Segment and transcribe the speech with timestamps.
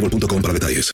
[0.00, 0.92] boostmobile.com para detalles.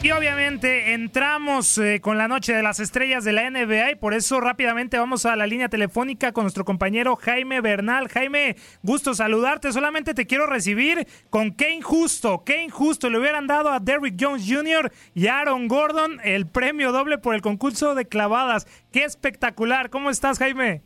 [0.00, 4.14] Y obviamente entramos eh, con la noche de las estrellas de la NBA y por
[4.14, 8.06] eso rápidamente vamos a la línea telefónica con nuestro compañero Jaime Bernal.
[8.06, 9.72] Jaime, gusto saludarte.
[9.72, 14.46] Solamente te quiero recibir con qué injusto, qué injusto le hubieran dado a Derrick Jones
[14.48, 14.92] Jr.
[15.16, 18.66] y Aaron Gordon el premio doble por el concurso de clavadas.
[18.92, 19.90] Qué espectacular.
[19.90, 20.82] ¿Cómo estás, Jaime?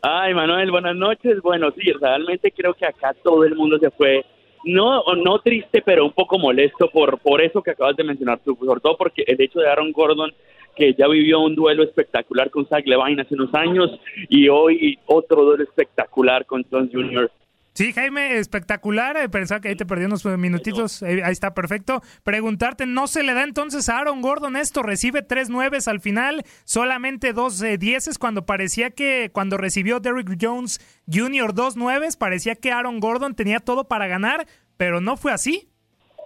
[0.00, 1.42] Ay, Manuel, buenas noches.
[1.42, 4.24] Bueno, sí, realmente creo que acá todo el mundo se fue
[4.64, 8.56] no, no triste, pero un poco molesto por, por eso que acabas de mencionar tú,
[8.60, 10.32] sobre todo porque el hecho de Aaron Gordon,
[10.74, 13.90] que ya vivió un duelo espectacular con Zach Levine hace unos años,
[14.28, 17.30] y hoy otro duelo espectacular con Jones Jr.
[17.74, 19.16] Sí, Jaime, espectacular.
[19.16, 21.02] Eh, pensaba que ahí te perdí unos minutitos.
[21.02, 22.02] Eh, ahí está, perfecto.
[22.22, 24.84] Preguntarte, ¿no se le da entonces a Aaron Gordon esto?
[24.84, 30.38] Recibe tres nueves al final, solamente dos eh, dieces cuando parecía que cuando recibió Derrick
[30.40, 30.80] Jones
[31.12, 31.52] Jr.
[31.52, 34.46] dos nueves, parecía que Aaron Gordon tenía todo para ganar,
[34.76, 35.73] pero no fue así.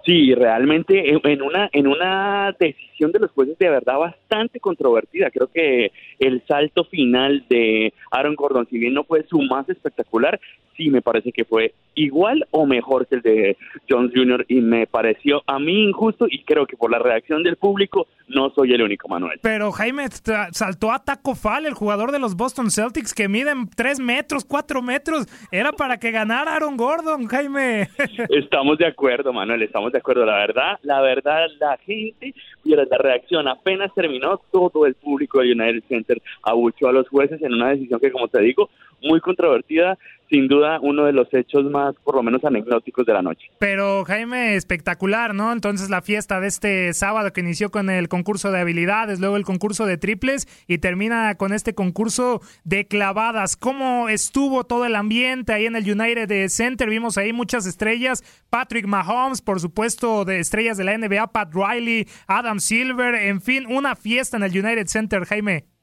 [0.04, 5.30] Sí, realmente en una en una decisión de los jueces de verdad bastante controvertida.
[5.30, 10.40] Creo que el salto final de Aaron Gordon, si bien no fue su más espectacular,
[10.76, 13.56] sí me parece que fue igual o mejor que el de
[13.88, 14.46] Jones Jr.
[14.48, 18.50] y me pareció a mí injusto y creo que por la reacción del público no
[18.50, 19.40] soy el único, Manuel.
[19.42, 20.04] Pero Jaime
[20.52, 24.80] saltó a Taco Fall, el jugador de los Boston Celtics que miden 3 metros, 4
[24.82, 25.26] metros.
[25.50, 27.88] Era para que ganara Aaron Gordon, Jaime.
[28.28, 30.24] Estamos de acuerdo, Manuel, estamos de acuerdo.
[30.24, 32.34] La verdad, la verdad, la gente,
[32.64, 37.40] mira, la reacción apenas terminó, todo el público del United Center abuchó a los jueces
[37.42, 38.70] en una decisión que, como te digo,
[39.02, 39.96] muy controvertida,
[40.30, 43.50] sin duda uno de los hechos más, por lo menos, anecdóticos de la noche.
[43.58, 45.52] Pero Jaime, espectacular, ¿no?
[45.52, 49.44] Entonces la fiesta de este sábado que inició con el concurso de habilidades, luego el
[49.44, 53.56] concurso de triples y termina con este concurso de clavadas.
[53.56, 56.88] ¿Cómo estuvo todo el ambiente ahí en el United Center?
[56.88, 62.06] Vimos ahí muchas estrellas, Patrick Mahomes, por supuesto, de estrellas de la NBA, Pat Riley,
[62.26, 65.77] Adam Silver, en fin, una fiesta en el United Center, Jaime.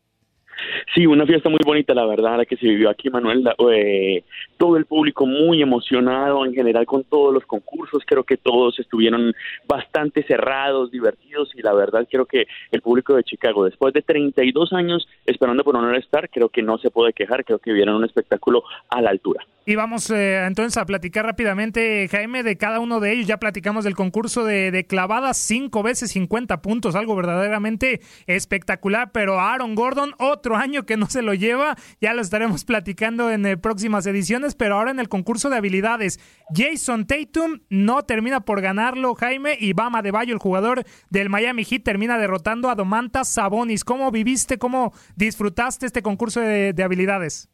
[0.93, 3.47] Sí, una fiesta muy bonita, la verdad, la que se vivió aquí, Manuel.
[3.71, 4.23] Eh,
[4.57, 8.03] todo el público muy emocionado en general con todos los concursos.
[8.05, 9.33] Creo que todos estuvieron
[9.67, 14.73] bastante cerrados, divertidos y la verdad creo que el público de Chicago, después de 32
[14.73, 17.43] años esperando por un Star, creo que no se puede quejar.
[17.45, 19.45] Creo que vieron un espectáculo a la altura.
[19.67, 23.25] Y vamos eh, entonces a platicar rápidamente, Jaime, de cada uno de ellos.
[23.25, 29.09] Ya platicamos del concurso de, de clavadas, cinco veces 50 puntos, algo verdaderamente espectacular.
[29.11, 33.45] Pero Aaron Gordon, otro año que no se lo lleva, ya lo estaremos platicando en
[33.47, 34.53] eh, próximas ediciones.
[34.53, 36.19] Pero ahora en el concurso de habilidades,
[36.53, 41.63] Jason Tatum no termina por ganarlo, Jaime, y Bama de Bayo, el jugador del Miami
[41.63, 43.83] Heat, termina derrotando a Domantas Sabonis.
[43.83, 47.49] ¿Cómo viviste, cómo disfrutaste este concurso de habilidades?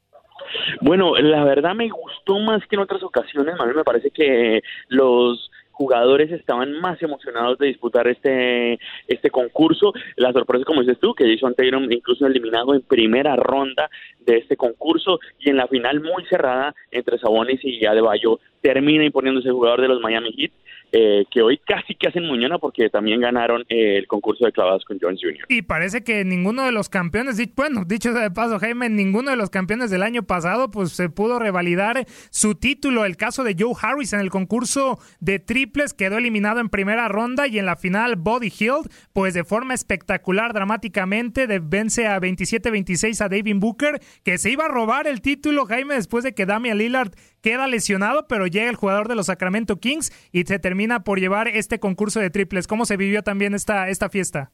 [0.82, 4.62] Bueno, la verdad me gustó más que en otras ocasiones, a mí me parece que
[4.90, 9.94] los jugadores estaban más emocionados de disputar este, este concurso.
[10.16, 13.90] La sorpresa, como dices tú, que Jason Tatum incluso eliminado en primera ronda
[14.20, 19.48] de este concurso y en la final muy cerrada entre Sabonis y Adebayo termina imponiéndose
[19.48, 20.52] el jugador de los Miami Heat
[20.94, 24.84] eh, que hoy casi que hacen muñona porque también ganaron eh, el concurso de clavadas
[24.84, 25.46] con Jones Jr.
[25.48, 29.50] Y parece que ninguno de los campeones, bueno, dicho de paso, Jaime, ninguno de los
[29.50, 33.06] campeones del año pasado pues se pudo revalidar su título.
[33.06, 37.48] El caso de Joe Harris en el concurso de triples quedó eliminado en primera ronda
[37.48, 43.22] y en la final Body Hill, pues de forma espectacular, dramáticamente, de vence a 27-26
[43.22, 46.78] a David Booker, que se iba a robar el título, Jaime, después de que Damian
[46.78, 51.20] Lillard queda lesionado, pero llega el jugador de los Sacramento Kings y se termina por
[51.20, 52.68] llevar este concurso de triples.
[52.68, 54.52] ¿Cómo se vivió también esta, esta fiesta?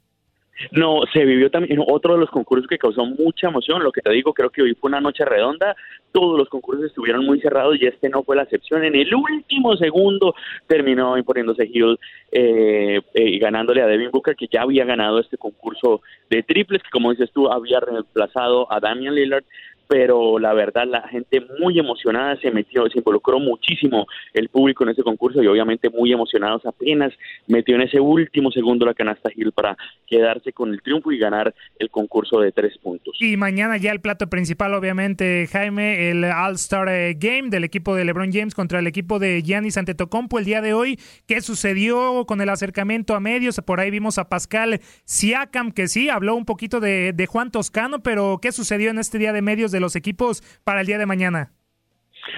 [0.72, 3.84] No, se vivió también otro de los concursos que causó mucha emoción.
[3.84, 5.76] Lo que te digo, creo que hoy fue una noche redonda.
[6.12, 8.84] Todos los concursos estuvieron muy cerrados y este no fue la excepción.
[8.84, 10.34] En el último segundo
[10.66, 12.00] terminó imponiéndose Hill
[12.32, 16.82] eh, eh, y ganándole a Devin Booker, que ya había ganado este concurso de triples,
[16.82, 19.44] que como dices tú, había reemplazado a Damian Lillard
[19.88, 24.90] pero la verdad la gente muy emocionada se metió, se involucró muchísimo el público en
[24.90, 27.14] ese concurso y obviamente muy emocionados apenas
[27.48, 31.54] metió en ese último segundo la canasta Hill para quedarse con el triunfo y ganar
[31.80, 33.16] el concurso de tres puntos.
[33.20, 38.06] Y mañana ya el plato principal obviamente Jaime, el All-Star eh, Game del equipo de
[38.06, 41.00] LeBron James contra el equipo de Giannis Antetokounmpo el día de hoy.
[41.28, 43.62] ¿Qué sucedió con el acercamiento a medios?
[43.66, 48.02] Por ahí vimos a Pascal Siakam que sí, habló un poquito de, de Juan Toscano,
[48.04, 51.06] pero ¿qué sucedió en este día de medios de los equipos para el día de
[51.06, 51.52] mañana?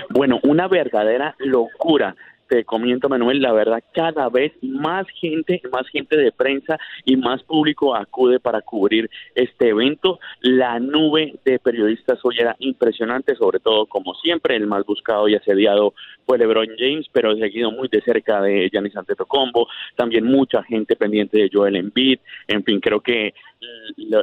[0.10, 2.16] Bueno, una verdadera locura
[2.50, 7.44] te comiento Manuel, la verdad cada vez más gente, más gente de prensa y más
[7.44, 10.20] público acude para cubrir este evento.
[10.42, 15.36] La nube de periodistas hoy era impresionante, sobre todo como siempre, el más buscado y
[15.36, 15.94] asediado
[16.26, 21.38] fue LeBron James, pero seguido muy de cerca de Giannis Antetokounmpo, también mucha gente pendiente
[21.38, 23.34] de Joel Embiid, en fin, creo que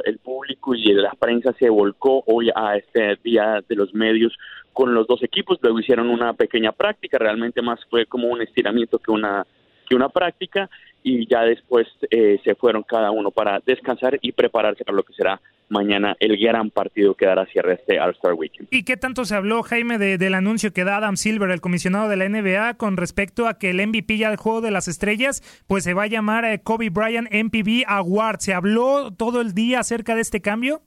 [0.05, 4.35] el público y la prensa se volcó hoy a este día de los medios
[4.73, 8.99] con los dos equipos, luego hicieron una pequeña práctica, realmente más fue como un estiramiento
[8.99, 9.45] que una
[9.87, 10.69] que una práctica
[11.01, 15.13] y ya después eh, se fueron cada uno para descansar y prepararse para lo que
[15.13, 18.67] será mañana el gran partido que dará cierre este All-Star Weekend.
[18.71, 22.17] ¿Y qué tanto se habló, Jaime, del anuncio que da Adam Silver, el comisionado de
[22.17, 25.83] la NBA, con respecto a que el MVP ya del Juego de las Estrellas, pues
[25.83, 28.39] se va a llamar eh, Kobe Bryant MPB Award?
[28.39, 30.81] ¿Se habló todo el día acerca de este cambio?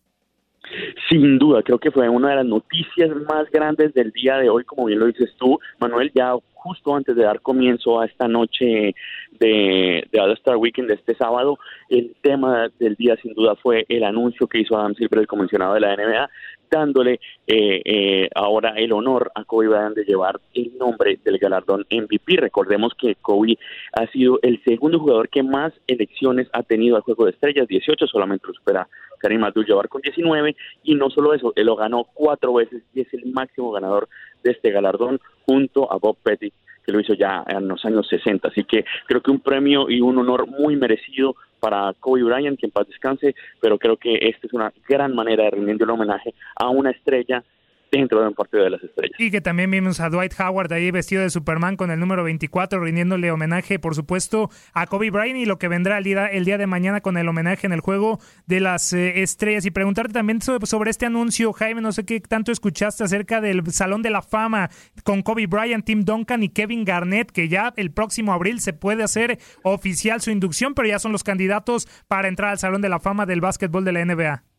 [1.08, 4.64] Sin duda, creo que fue una de las noticias más grandes del día de hoy,
[4.64, 8.94] como bien lo dices tú, Manuel, ya justo antes de dar comienzo a esta noche
[9.38, 11.58] de, de All Star Weekend de este sábado,
[11.88, 15.74] el tema del día sin duda fue el anuncio que hizo Adam Silver, el comisionado
[15.74, 16.28] de la NBA,
[16.70, 17.14] dándole
[17.46, 22.36] eh, eh, ahora el honor a Kobe Bryant de llevar el nombre del galardón MVP.
[22.36, 23.58] Recordemos que Kobe
[23.92, 28.06] ha sido el segundo jugador que más elecciones ha tenido al Juego de Estrellas, 18,
[28.06, 28.86] solamente lo supera
[29.18, 33.14] Karim Abdul-Jabbar con 19, y no solo eso, él lo ganó cuatro veces y es
[33.14, 34.08] el máximo ganador
[34.42, 36.54] de este galardón junto a Bob Pettit
[36.86, 38.48] que lo hizo ya en los años 60.
[38.48, 42.66] Así que creo que un premio y un honor muy merecido para Kobe Bryant, que
[42.66, 46.32] en paz descanse, pero creo que esta es una gran manera de rendir un homenaje
[46.54, 47.42] a una estrella
[47.90, 49.16] dentro partido de las estrellas.
[49.18, 52.80] Y que también vimos a Dwight Howard ahí vestido de Superman con el número 24,
[52.80, 56.58] rindiéndole homenaje, por supuesto, a Kobe Bryant y lo que vendrá el día, el día
[56.58, 59.66] de mañana con el homenaje en el juego de las eh, estrellas.
[59.66, 63.66] Y preguntarte también sobre, sobre, este anuncio, Jaime, no sé qué tanto escuchaste acerca del
[63.72, 64.70] Salón de la Fama
[65.04, 69.02] con Kobe Bryant, Tim Duncan y Kevin Garnett, que ya el próximo abril se puede
[69.02, 73.00] hacer oficial su inducción, pero ya son los candidatos para entrar al Salón de la
[73.00, 74.49] Fama del básquetbol de la NBA.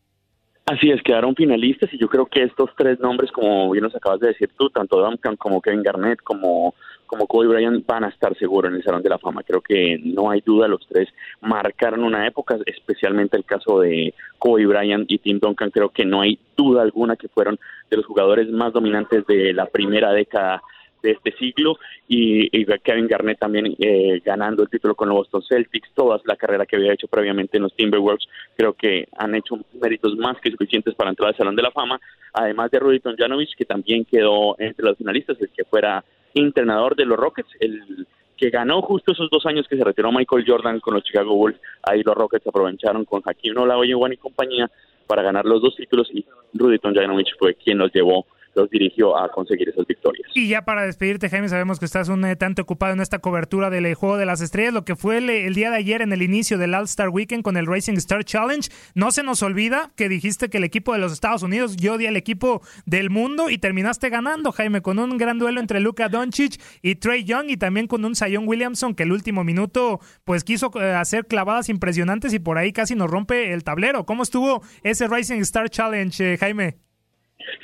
[0.64, 4.20] Así es, quedaron finalistas y yo creo que estos tres nombres, como bien nos acabas
[4.20, 6.74] de decir tú, tanto Duncan como Kevin Garnett como,
[7.06, 9.42] como Kobe Bryant, van a estar seguros en el Salón de la Fama.
[9.42, 11.08] Creo que no hay duda, los tres
[11.40, 15.70] marcaron una época, especialmente el caso de Kobe Bryant y Tim Duncan.
[15.70, 17.58] Creo que no hay duda alguna que fueron
[17.90, 20.62] de los jugadores más dominantes de la primera década
[21.02, 21.78] de este siglo
[22.08, 22.48] y,
[22.82, 26.76] Kevin Garnett también eh, ganando el título con los Boston Celtics, toda la carrera que
[26.76, 31.10] había hecho previamente en los Timberwolves, creo que han hecho méritos más que suficientes para
[31.10, 32.00] entrar al Salón de la Fama,
[32.32, 36.04] además de Rudy Tonjanovich, que también quedó entre los finalistas, el que fuera
[36.34, 38.06] entrenador de los Rockets, el
[38.36, 41.60] que ganó justo esos dos años que se retiró Michael Jordan con los Chicago Bulls,
[41.82, 44.70] ahí los Rockets aprovecharon con Hakeem Olajuwon y compañía
[45.06, 49.30] para ganar los dos títulos y Rudy Tonjanovich fue quien los llevó los dirigió a
[49.30, 50.28] conseguir esas victorias.
[50.34, 53.70] Y ya para despedirte, Jaime, sabemos que estás un eh, tanto ocupado en esta cobertura
[53.70, 56.12] del eh, Juego de las Estrellas, lo que fue el, el día de ayer en
[56.12, 58.68] el inicio del All-Star Weekend con el Racing Star Challenge.
[58.94, 62.06] No se nos olvida que dijiste que el equipo de los Estados Unidos yo di
[62.06, 66.60] al equipo del mundo y terminaste ganando, Jaime, con un gran duelo entre Luka Doncic
[66.82, 70.70] y Trey Young y también con un Zion Williamson que el último minuto pues quiso
[70.80, 74.04] eh, hacer clavadas impresionantes y por ahí casi nos rompe el tablero.
[74.04, 76.91] ¿Cómo estuvo ese Racing Star Challenge, Jaime?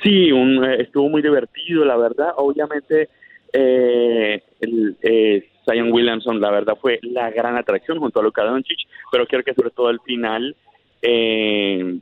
[0.03, 2.33] Sí, un, estuvo muy divertido, la verdad.
[2.37, 3.09] Obviamente,
[3.53, 8.79] eh, el, eh, Zion Williamson, la verdad, fue la gran atracción junto a Luka Doncic,
[9.11, 10.55] pero creo que sobre todo al final,
[11.01, 11.99] eh,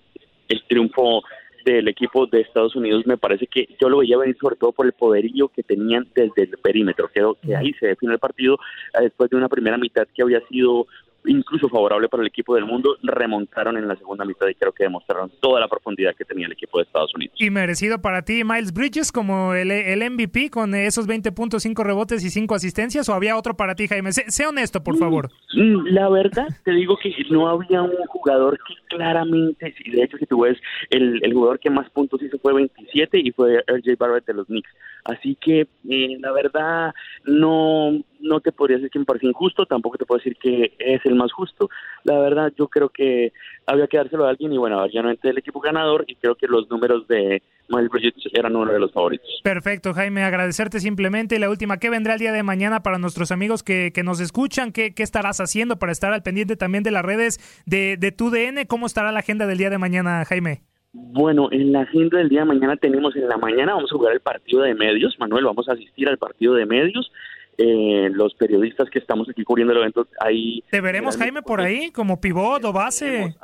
[0.49, 1.23] el triunfo
[1.65, 4.85] del equipo de Estados Unidos me parece que yo lo veía venir sobre todo por
[4.85, 7.09] el poderío que tenían desde el perímetro.
[7.13, 8.57] Creo que ahí se define el partido
[9.01, 10.87] después de una primera mitad que había sido
[11.27, 14.83] incluso favorable para el equipo del mundo, remontaron en la segunda mitad y creo que
[14.83, 17.35] demostraron toda la profundidad que tenía el equipo de Estados Unidos.
[17.39, 21.83] Y merecido para ti Miles Bridges como el, el MVP con esos 20 puntos, 5
[21.83, 24.11] rebotes y 5 asistencias o había otro para ti Jaime?
[24.11, 25.29] Sé, honesto, por favor.
[25.53, 30.17] Mm, la verdad, te digo que no había un jugador que claramente, si de hecho
[30.17, 30.57] si tú ves,
[30.89, 34.47] el, el jugador que más puntos hizo fue 27 y fue RJ Barrett de los
[34.47, 34.69] Knicks.
[35.05, 36.93] Así que eh, la verdad
[37.25, 41.05] no no te podría decir que me parece injusto, tampoco te puedo decir que es
[41.05, 41.69] el más justo.
[42.03, 43.33] La verdad, yo creo que
[43.65, 46.35] había que dárselo a alguien y bueno, ya no entré el equipo ganador y creo
[46.35, 49.27] que los números de Miles Bridges eran uno de los favoritos.
[49.43, 51.39] Perfecto, Jaime, agradecerte simplemente.
[51.39, 54.71] La última, ¿qué vendrá el día de mañana para nuestros amigos que, que nos escuchan?
[54.71, 58.29] ¿Qué, ¿Qué, estarás haciendo para estar al pendiente también de las redes de, de tu
[58.29, 58.65] DN?
[58.67, 60.61] ¿Cómo estará la agenda del día de mañana, Jaime?
[60.93, 64.13] Bueno, en la agenda del día de mañana tenemos en la mañana vamos a jugar
[64.13, 67.11] el partido de medios, Manuel, vamos a asistir al partido de medios
[67.57, 70.63] eh, los periodistas que estamos aquí cubriendo el evento, ahí...
[70.69, 73.35] ¿Te veremos, Jaime, por ahí, como pivot o base?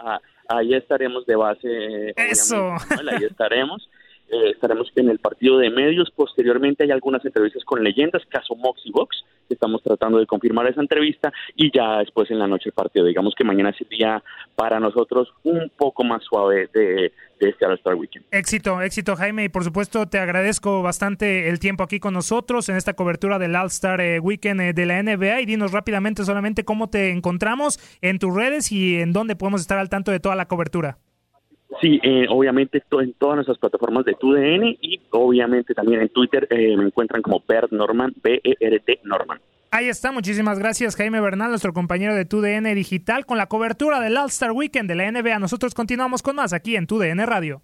[0.48, 2.13] ahí estaremos de base.
[2.15, 2.74] Eso.
[2.89, 3.89] Ahí estaremos.
[4.29, 6.12] Eh, estaremos en el partido de medios.
[6.15, 11.31] Posteriormente hay algunas entrevistas con leyendas, caso Moxie Box, estamos tratando de confirmar esa entrevista
[11.55, 13.05] y ya después en la noche el partido.
[13.05, 14.23] Digamos que mañana sería
[14.55, 18.25] para nosotros un poco más suave de, de este All-Star Weekend.
[18.31, 22.75] Éxito, éxito Jaime y por supuesto te agradezco bastante el tiempo aquí con nosotros en
[22.75, 26.89] esta cobertura del All-Star eh, Weekend eh, de la NBA y dinos rápidamente solamente cómo
[26.89, 30.47] te encontramos en tus redes y en dónde podemos estar al tanto de toda la
[30.47, 30.97] cobertura.
[31.82, 36.77] Sí, eh, obviamente en todas nuestras plataformas de TUDN y obviamente también en Twitter eh,
[36.77, 39.39] me encuentran como Bert Norman, B-E-R-T Norman.
[39.72, 44.18] Ahí está, muchísimas gracias Jaime Bernal, nuestro compañero de TUDN Digital, con la cobertura del
[44.18, 45.39] All-Star Weekend de la NBA.
[45.39, 47.63] Nosotros continuamos con más aquí en TUDN Radio.